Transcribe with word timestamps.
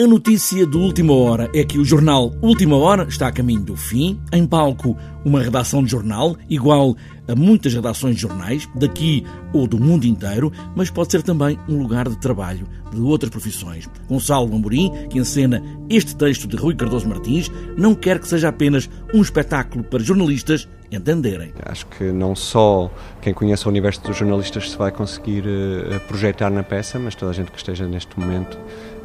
A 0.00 0.06
notícia 0.06 0.66
de 0.66 0.78
última 0.78 1.12
hora 1.12 1.50
é 1.54 1.62
que 1.62 1.78
o 1.78 1.84
jornal 1.84 2.32
Última 2.40 2.74
Hora 2.74 3.04
está 3.06 3.28
a 3.28 3.32
caminho 3.32 3.60
do 3.60 3.76
fim. 3.76 4.18
Em 4.32 4.46
palco, 4.46 4.96
uma 5.26 5.42
redação 5.42 5.84
de 5.84 5.90
jornal, 5.90 6.38
igual 6.48 6.96
a 7.28 7.34
muitas 7.34 7.74
redações 7.74 8.14
de 8.14 8.22
jornais, 8.22 8.66
daqui 8.74 9.22
ou 9.52 9.66
do 9.66 9.78
mundo 9.78 10.06
inteiro, 10.06 10.50
mas 10.74 10.88
pode 10.88 11.12
ser 11.12 11.22
também 11.22 11.58
um 11.68 11.76
lugar 11.82 12.08
de 12.08 12.16
trabalho 12.16 12.66
de 12.90 12.98
outras 12.98 13.30
profissões. 13.30 13.90
Gonçalo 14.08 14.54
Amorim, 14.54 14.90
que 15.10 15.18
encena 15.18 15.62
este 15.90 16.16
texto 16.16 16.48
de 16.48 16.56
Rui 16.56 16.74
Cardoso 16.74 17.06
Martins, 17.06 17.52
não 17.76 17.94
quer 17.94 18.18
que 18.18 18.26
seja 18.26 18.48
apenas 18.48 18.88
um 19.12 19.20
espetáculo 19.20 19.84
para 19.84 20.02
jornalistas 20.02 20.66
entenderem. 20.90 21.52
Acho 21.66 21.86
que 21.86 22.04
não 22.04 22.34
só 22.34 22.90
quem 23.20 23.34
conhece 23.34 23.66
o 23.66 23.68
universo 23.68 24.02
dos 24.02 24.16
jornalistas 24.16 24.70
se 24.70 24.78
vai 24.78 24.90
conseguir 24.90 25.44
eh, 25.46 25.98
projetar 26.08 26.48
na 26.48 26.62
peça, 26.62 26.98
mas 26.98 27.14
toda 27.14 27.32
a 27.32 27.34
gente 27.34 27.50
que 27.50 27.58
esteja 27.58 27.86
neste 27.86 28.18
momento 28.18 28.58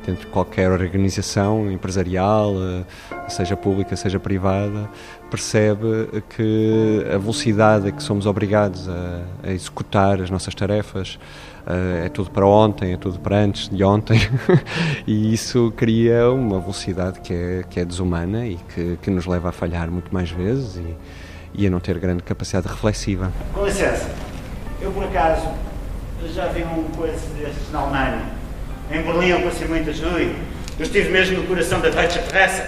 dentro 0.05 0.25
de 0.25 0.31
qualquer 0.31 0.71
organização 0.71 1.71
empresarial, 1.71 2.53
eh, 2.57 2.83
seja 3.27 3.57
pública, 3.57 3.95
seja 3.95 4.19
privada, 4.19 4.89
percebe 5.29 6.23
que 6.29 7.05
a 7.13 7.17
velocidade 7.17 7.89
a 7.89 7.91
que 7.91 8.03
somos 8.03 8.25
obrigados 8.25 8.87
a, 8.87 9.21
a 9.43 9.51
executar 9.51 10.21
as 10.21 10.29
nossas 10.29 10.53
tarefas 10.53 11.17
eh, 11.65 12.03
é 12.05 12.09
tudo 12.09 12.29
para 12.29 12.45
ontem, 12.45 12.93
é 12.93 12.97
tudo 12.97 13.19
para 13.19 13.37
antes 13.37 13.67
de 13.67 13.83
ontem, 13.83 14.19
e 15.07 15.33
isso 15.33 15.73
cria 15.75 16.29
uma 16.29 16.59
velocidade 16.59 17.19
que 17.21 17.33
é, 17.33 17.63
que 17.67 17.79
é 17.79 17.85
desumana 17.85 18.45
e 18.45 18.57
que, 18.73 18.99
que 19.01 19.09
nos 19.09 19.25
leva 19.25 19.49
a 19.49 19.51
falhar 19.51 19.89
muito 19.89 20.13
mais 20.13 20.29
vezes 20.29 20.75
e, 20.75 20.95
e 21.55 21.67
a 21.67 21.69
não 21.69 21.79
ter 21.79 21.97
grande 21.97 22.21
capacidade 22.21 22.67
reflexiva. 22.67 23.31
Com 23.53 23.65
licença, 23.65 24.09
eu 24.79 24.91
por 24.91 25.03
acaso 25.03 25.47
já 26.33 26.47
vi 26.47 26.63
um 26.63 26.83
coisa 26.95 27.19
destes 27.37 27.71
na 27.71 27.79
Alemanha 27.79 28.34
em 28.91 29.01
Berlim 29.01 29.27
eu 29.29 29.41
passei 29.41 29.67
muitas 29.67 29.99
noites. 29.99 30.35
Eu 30.77 30.85
estive 30.85 31.09
mesmo 31.09 31.37
no 31.37 31.47
coração 31.47 31.79
da 31.79 31.89
Deutsche 31.89 32.19
Presse. 32.29 32.63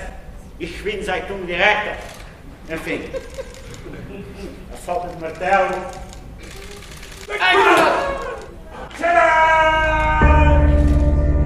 Ich 0.59 0.81
bin 0.84 1.03
Zeitung 1.03 1.45
direta. 1.45 1.98
Enfim. 2.70 3.01
A 4.73 4.77
falta 4.77 5.10
de 5.10 5.21
martelo. 5.21 5.76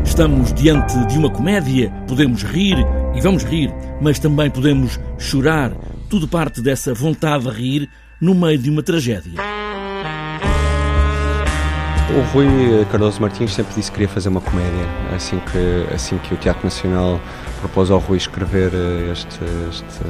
Estamos 0.05 0.53
diante 0.53 1.05
de 1.07 1.17
uma 1.17 1.31
comédia, 1.31 1.91
podemos 2.07 2.43
rir 2.43 2.77
e 3.15 3.21
vamos 3.21 3.43
rir, 3.43 3.73
mas 3.99 4.19
também 4.19 4.49
podemos 4.51 4.99
chorar. 5.17 5.71
Tudo 6.09 6.27
parte 6.27 6.61
dessa 6.61 6.93
vontade 6.93 7.45
de 7.45 7.49
rir 7.49 7.89
no 8.19 8.35
meio 8.35 8.57
de 8.57 8.69
uma 8.69 8.83
tragédia. 8.83 9.50
O 12.13 12.33
Rui 12.33 12.85
Cardoso 12.91 13.21
Martins 13.21 13.53
sempre 13.53 13.73
disse 13.73 13.89
que 13.89 13.95
queria 13.95 14.09
fazer 14.09 14.27
uma 14.27 14.41
comédia, 14.41 14.85
assim 15.15 15.39
que, 15.39 15.93
assim 15.93 16.17
que 16.17 16.33
o 16.33 16.37
Teatro 16.37 16.63
Nacional 16.65 17.21
propôs 17.61 17.89
ao 17.89 17.99
Rui 17.99 18.17
escrever 18.17 18.73
eh, 18.73 19.11
este, 19.13 19.39
este, 19.69 20.03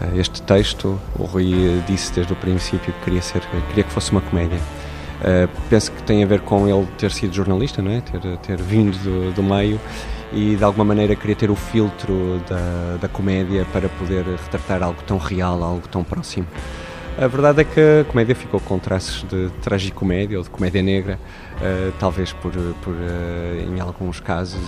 eh, 0.00 0.16
este 0.16 0.42
texto, 0.42 1.00
o 1.16 1.24
Rui 1.24 1.80
disse 1.86 2.12
desde 2.12 2.32
o 2.32 2.36
princípio 2.36 2.92
que 2.92 3.04
queria, 3.04 3.22
ser, 3.22 3.40
queria 3.68 3.84
que 3.84 3.92
fosse 3.92 4.10
uma 4.10 4.20
comédia. 4.20 4.58
Uh, 5.20 5.48
penso 5.70 5.92
que 5.92 6.02
tem 6.02 6.24
a 6.24 6.26
ver 6.26 6.40
com 6.40 6.68
ele 6.68 6.84
ter 6.98 7.12
sido 7.12 7.32
jornalista, 7.32 7.80
não 7.80 7.92
é? 7.92 8.00
ter, 8.00 8.36
ter 8.38 8.60
vindo 8.60 8.98
do, 8.98 9.32
do 9.32 9.42
meio 9.42 9.80
e 10.32 10.56
de 10.56 10.64
alguma 10.64 10.84
maneira 10.84 11.14
queria 11.14 11.36
ter 11.36 11.48
o 11.48 11.54
filtro 11.54 12.42
da, 12.48 12.96
da 13.00 13.08
comédia 13.08 13.64
para 13.72 13.88
poder 13.88 14.24
retratar 14.24 14.82
algo 14.82 15.00
tão 15.06 15.18
real, 15.18 15.62
algo 15.62 15.86
tão 15.86 16.02
próximo. 16.02 16.48
A 17.18 17.26
verdade 17.26 17.60
é 17.60 17.64
que 17.64 17.78
a 17.78 18.04
comédia 18.04 18.34
ficou 18.34 18.58
com 18.58 18.78
traços 18.78 19.22
de 19.28 19.50
tragicomédia 19.60 20.38
ou 20.38 20.44
de 20.44 20.48
comédia 20.48 20.82
negra, 20.82 21.20
uh, 21.56 21.92
talvez 21.98 22.32
por, 22.32 22.52
por 22.82 22.94
uh, 22.94 23.74
em 23.76 23.78
alguns 23.80 24.18
casos, 24.18 24.60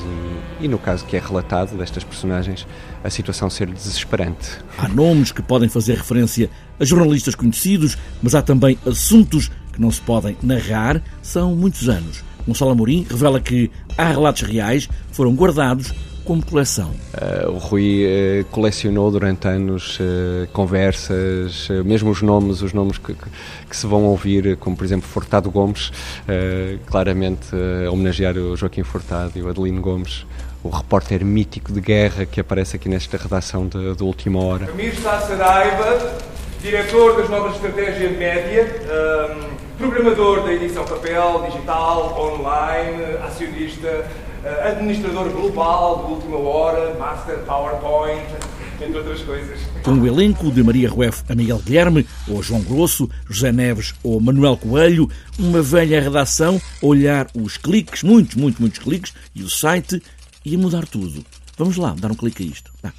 e, 0.61 0.67
e, 0.67 0.69
no 0.69 0.79
caso 0.79 1.07
que 1.07 1.17
é 1.17 1.21
relatado 1.21 1.77
destas 1.77 2.05
personagens, 2.05 2.67
a 3.03 3.09
situação 3.09 3.49
ser 3.49 3.69
desesperante. 3.71 4.59
Há 4.77 4.89
nomes 4.89 5.33
que 5.33 5.41
podem 5.41 5.71
fazer 5.71 5.97
referência 5.97 6.51
a 6.79 6.85
jornalistas 6.85 7.35
conhecidos, 7.35 7.97
mas 8.23 8.35
há 8.35 8.43
também 8.43 8.79
assuntos 8.87 9.51
que 9.73 9.81
não 9.81 9.91
se 9.91 10.03
podem 10.03 10.37
narrar, 10.43 11.03
são 11.23 11.57
muitos 11.57 11.89
anos. 11.89 12.23
Gonçalo 12.47 12.73
Amorim 12.73 13.07
revela 13.09 13.41
que 13.41 13.71
há 13.97 14.11
relatos 14.11 14.43
reais 14.43 14.89
foram 15.11 15.35
guardados 15.35 15.95
como 16.25 16.45
coleção? 16.45 16.91
Uh, 17.13 17.51
o 17.51 17.59
Rui 17.59 18.05
uh, 18.05 18.45
colecionou 18.47 19.11
durante 19.11 19.47
anos 19.47 19.99
uh, 20.01 20.49
conversas, 20.53 21.69
mesmo 21.85 22.11
os 22.11 22.23
nomes, 22.23 22.63
os 22.63 22.73
nomes 22.73 22.99
que, 22.99 23.15
que, 23.15 23.25
que, 23.69 23.77
se 23.77 23.87
vão 23.87 24.05
ouvir, 24.05 24.57
como 24.57 24.77
por 24.77 24.85
exemplo 24.85 25.09
Furtado 25.09 25.51
Gomes, 25.51 25.93
claramente 26.87 27.49
homenagear 27.91 28.37
o 28.37 28.57
Joaquim 28.57 28.83
Furtado 28.83 29.33
e 29.37 29.43
o 29.43 29.49
Adelino 29.49 29.81
Gomes, 29.81 30.27
o 30.63 30.69
repórter 30.69 31.25
mítico 31.25 31.73
de 31.73 31.81
guerra 31.81 32.25
que 32.25 32.41
aparece 32.41 32.77
aqui 32.77 32.89
nesta 32.89 33.17
redação 33.17 33.67
de, 33.67 33.95
de 33.95 34.03
Última 34.03 34.41
Hora. 34.41 34.71
Amir 34.71 34.95
Sá 34.97 35.21
Saraiva, 35.21 36.17
diretor 36.65 37.19
das 37.19 37.29
novas 37.29 37.57
estratégias 37.57 38.17
média, 38.17 38.67
um, 38.89 39.55
programador 39.77 40.45
da 40.45 40.53
edição 40.55 40.83
papel, 40.87 41.47
digital, 41.51 42.19
online, 42.19 43.19
acionista, 43.23 44.07
uh, 44.43 44.69
administrador 44.69 45.29
global 45.29 46.07
de 46.07 46.13
última 46.15 46.39
hora, 46.39 46.95
master 46.95 47.37
PowerPoint, 47.41 48.25
entre 48.81 48.97
outras 48.97 49.21
coisas. 49.21 49.61
Com 49.83 49.93
o 49.93 50.07
elenco 50.07 50.51
de 50.51 50.63
Maria 50.63 50.89
Rueff 50.89 51.23
a 51.29 51.35
Miguel 51.35 51.59
Guilherme, 51.59 52.07
ou 52.27 52.43
João 52.43 52.63
Grosso, 52.63 53.11
José 53.29 53.53
Neves 53.53 53.95
ou 54.03 54.19
Manuel 54.19 54.57
Coelho, 54.57 55.07
uma 55.39 55.61
velha 55.61 56.01
redação 56.01 56.59
olhar 56.81 57.27
os 57.35 57.59
cliques, 57.59 58.03
muitos, 58.03 58.37
muitos, 58.37 58.59
muitos 58.59 58.79
cliques, 58.79 59.13
e 59.35 59.43
o 59.43 59.51
site, 59.51 60.03
e 60.43 60.57
mudar 60.57 60.87
tudo. 60.87 61.23
Vamos 61.59 61.77
lá, 61.77 61.95
dar 61.99 62.11
um 62.11 62.15
clique 62.15 62.43
a 62.43 62.47
isto. 62.47 62.73
Ah. 62.83 62.91